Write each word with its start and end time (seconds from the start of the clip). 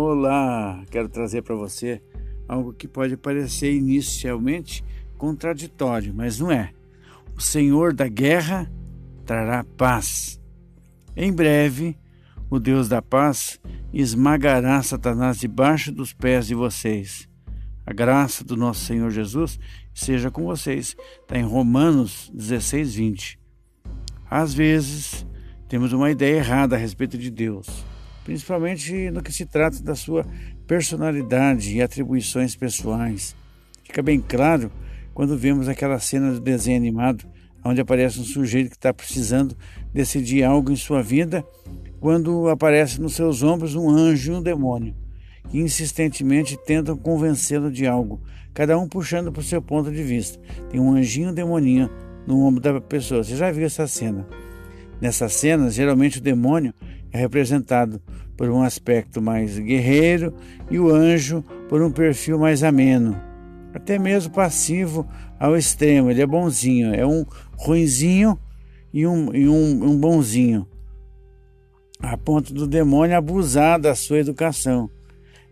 Olá, 0.00 0.84
quero 0.92 1.08
trazer 1.08 1.42
para 1.42 1.56
você 1.56 2.00
algo 2.46 2.72
que 2.72 2.86
pode 2.86 3.16
parecer 3.16 3.72
inicialmente 3.74 4.84
contraditório, 5.16 6.14
mas 6.14 6.38
não 6.38 6.52
é. 6.52 6.72
O 7.36 7.40
Senhor 7.40 7.92
da 7.92 8.06
guerra 8.06 8.70
trará 9.26 9.64
paz. 9.76 10.40
Em 11.16 11.32
breve, 11.32 11.98
o 12.48 12.60
Deus 12.60 12.88
da 12.88 13.02
paz 13.02 13.58
esmagará 13.92 14.80
Satanás 14.84 15.40
debaixo 15.40 15.90
dos 15.90 16.12
pés 16.12 16.46
de 16.46 16.54
vocês. 16.54 17.28
A 17.84 17.92
graça 17.92 18.44
do 18.44 18.56
nosso 18.56 18.84
Senhor 18.84 19.10
Jesus 19.10 19.58
seja 19.92 20.30
com 20.30 20.44
vocês. 20.44 20.96
Está 21.22 21.36
em 21.36 21.42
Romanos 21.42 22.30
16, 22.32 22.94
20. 22.94 23.40
Às 24.30 24.54
vezes, 24.54 25.26
temos 25.68 25.92
uma 25.92 26.08
ideia 26.08 26.36
errada 26.36 26.76
a 26.76 26.78
respeito 26.78 27.18
de 27.18 27.32
Deus 27.32 27.66
principalmente 28.28 29.10
no 29.10 29.22
que 29.22 29.32
se 29.32 29.46
trata 29.46 29.82
da 29.82 29.94
sua 29.94 30.22
personalidade 30.66 31.74
e 31.74 31.80
atribuições 31.80 32.54
pessoais. 32.54 33.34
Fica 33.82 34.02
bem 34.02 34.20
claro 34.20 34.70
quando 35.14 35.34
vemos 35.34 35.66
aquela 35.66 35.98
cena 35.98 36.32
do 36.32 36.38
desenho 36.38 36.76
animado, 36.76 37.24
onde 37.64 37.80
aparece 37.80 38.20
um 38.20 38.24
sujeito 38.24 38.68
que 38.68 38.76
está 38.76 38.92
precisando 38.92 39.56
decidir 39.94 40.44
algo 40.44 40.70
em 40.70 40.76
sua 40.76 41.02
vida, 41.02 41.42
quando 42.00 42.50
aparece 42.50 43.00
nos 43.00 43.14
seus 43.14 43.42
ombros 43.42 43.74
um 43.74 43.88
anjo 43.88 44.30
e 44.30 44.36
um 44.36 44.42
demônio, 44.42 44.94
que 45.48 45.58
insistentemente 45.58 46.54
tentam 46.66 46.98
convencê-lo 46.98 47.72
de 47.72 47.86
algo, 47.86 48.20
cada 48.52 48.78
um 48.78 48.86
puxando 48.86 49.32
para 49.32 49.40
o 49.40 49.44
seu 49.44 49.62
ponto 49.62 49.90
de 49.90 50.02
vista. 50.02 50.38
Tem 50.68 50.78
um 50.78 50.92
anjinho 50.92 51.28
e 51.28 51.32
um 51.32 51.34
demoninho 51.34 51.90
no 52.26 52.44
ombro 52.44 52.60
da 52.60 52.78
pessoa. 52.78 53.24
Você 53.24 53.36
já 53.36 53.50
viu 53.50 53.64
essa 53.64 53.86
cena? 53.86 54.28
Nessa 55.00 55.30
cena, 55.30 55.70
geralmente 55.70 56.18
o 56.18 56.22
demônio 56.22 56.74
é 57.10 57.18
representado 57.18 58.02
por 58.38 58.48
um 58.50 58.62
aspecto 58.62 59.20
mais 59.20 59.58
guerreiro 59.58 60.32
e 60.70 60.78
o 60.78 60.88
anjo 60.88 61.42
por 61.68 61.82
um 61.82 61.90
perfil 61.90 62.38
mais 62.38 62.62
ameno, 62.62 63.20
até 63.74 63.98
mesmo 63.98 64.32
passivo 64.32 65.04
ao 65.40 65.56
extremo. 65.56 66.08
Ele 66.08 66.22
é 66.22 66.26
bonzinho, 66.26 66.94
é 66.94 67.04
um 67.04 67.26
ruinzinho 67.56 68.38
e 68.94 69.04
um, 69.04 69.34
e 69.34 69.48
um, 69.48 69.90
um 69.90 69.98
bonzinho, 69.98 70.64
a 72.00 72.16
ponto 72.16 72.54
do 72.54 72.64
demônio 72.64 73.18
abusar 73.18 73.80
da 73.80 73.96
sua 73.96 74.20
educação. 74.20 74.88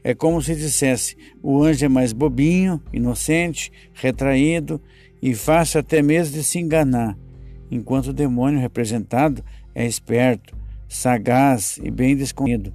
É 0.05 0.15
como 0.15 0.41
se 0.41 0.55
dissesse: 0.55 1.17
o 1.43 1.65
anjo 1.65 1.85
é 1.85 1.89
mais 1.89 2.13
bobinho, 2.13 2.81
inocente, 2.93 3.73
retraído 3.93 4.81
e 5.21 5.35
fácil 5.35 5.81
até 5.81 6.01
mesmo 6.01 6.37
de 6.37 6.45
se 6.45 6.61
enganar, 6.61 7.19
enquanto 7.69 8.09
o 8.09 8.13
demônio 8.13 8.61
representado 8.61 9.45
é 9.75 9.85
esperto, 9.85 10.57
sagaz 10.89 11.79
e 11.83 11.91
bem 11.91 12.17
desconhecido. 12.17 12.73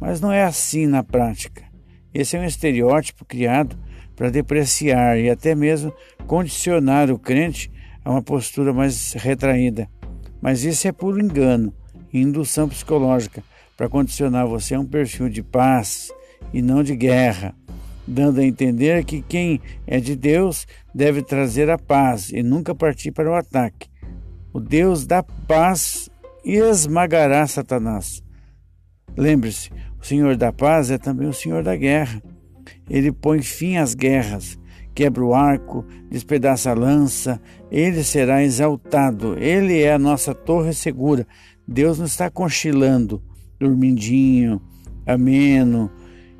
Mas 0.00 0.20
não 0.20 0.32
é 0.32 0.42
assim 0.42 0.86
na 0.86 1.02
prática. 1.02 1.64
Esse 2.12 2.36
é 2.36 2.40
um 2.40 2.44
estereótipo 2.44 3.24
criado 3.24 3.78
para 4.16 4.30
depreciar 4.30 5.18
e 5.18 5.30
até 5.30 5.54
mesmo 5.54 5.92
condicionar 6.26 7.10
o 7.10 7.18
crente 7.18 7.70
a 8.04 8.10
uma 8.10 8.22
postura 8.22 8.72
mais 8.72 9.12
retraída. 9.12 9.88
Mas 10.40 10.64
isso 10.64 10.88
é 10.88 10.92
puro 10.92 11.20
engano 11.20 11.72
e 12.12 12.20
indução 12.20 12.68
psicológica 12.68 13.42
para 13.76 13.88
condicionar 13.88 14.46
você 14.46 14.74
a 14.74 14.80
um 14.80 14.86
perfil 14.86 15.28
de 15.28 15.42
paz 15.42 16.10
e 16.52 16.60
não 16.60 16.82
de 16.82 16.96
guerra, 16.96 17.54
dando 18.06 18.40
a 18.40 18.44
entender 18.44 19.04
que 19.04 19.22
quem 19.22 19.60
é 19.86 20.00
de 20.00 20.16
Deus 20.16 20.66
deve 20.94 21.22
trazer 21.22 21.70
a 21.70 21.78
paz 21.78 22.30
e 22.30 22.42
nunca 22.42 22.74
partir 22.74 23.12
para 23.12 23.30
o 23.30 23.34
ataque. 23.34 23.88
O 24.52 24.58
Deus 24.58 25.06
da 25.06 25.22
paz 25.22 25.99
e 26.44 26.56
esmagará 26.56 27.46
Satanás. 27.46 28.22
Lembre-se, 29.16 29.70
o 30.00 30.04
Senhor 30.04 30.36
da 30.36 30.52
paz 30.52 30.90
é 30.90 30.98
também 30.98 31.28
o 31.28 31.32
Senhor 31.32 31.62
da 31.62 31.76
guerra. 31.76 32.22
Ele 32.88 33.12
põe 33.12 33.42
fim 33.42 33.76
às 33.76 33.94
guerras, 33.94 34.58
quebra 34.94 35.24
o 35.24 35.34
arco, 35.34 35.84
despedaça 36.10 36.70
a 36.70 36.74
lança, 36.74 37.40
ele 37.70 38.02
será 38.02 38.42
exaltado. 38.42 39.38
Ele 39.38 39.80
é 39.80 39.92
a 39.92 39.98
nossa 39.98 40.34
torre 40.34 40.72
segura. 40.72 41.26
Deus 41.66 41.98
não 41.98 42.06
está 42.06 42.30
conchilando, 42.30 43.22
dormindinho, 43.58 44.60
ameno, 45.06 45.90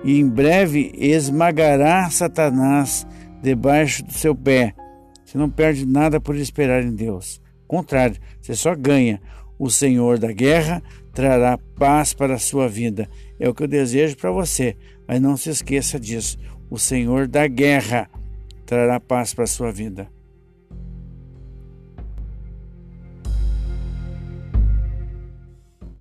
e 0.02 0.18
em 0.18 0.28
breve 0.28 0.90
esmagará 0.94 2.08
Satanás 2.10 3.06
debaixo 3.42 4.04
do 4.04 4.12
seu 4.12 4.34
pé. 4.34 4.74
Você 5.24 5.38
não 5.38 5.48
perde 5.48 5.86
nada 5.86 6.20
por 6.20 6.34
esperar 6.34 6.82
em 6.82 6.94
Deus. 6.94 7.40
Contrário, 7.68 8.16
você 8.40 8.54
só 8.54 8.74
ganha 8.74 9.20
o 9.60 9.68
Senhor 9.68 10.18
da 10.18 10.32
guerra 10.32 10.82
trará 11.12 11.58
paz 11.76 12.14
para 12.14 12.34
a 12.34 12.38
sua 12.38 12.66
vida. 12.66 13.10
É 13.38 13.46
o 13.46 13.54
que 13.54 13.62
eu 13.62 13.68
desejo 13.68 14.16
para 14.16 14.30
você, 14.30 14.74
mas 15.06 15.20
não 15.20 15.36
se 15.36 15.50
esqueça 15.50 16.00
disso. 16.00 16.38
O 16.70 16.78
Senhor 16.78 17.28
da 17.28 17.46
guerra 17.46 18.08
trará 18.64 18.98
paz 18.98 19.34
para 19.34 19.44
a 19.44 19.46
sua 19.46 19.70
vida. 19.70 20.08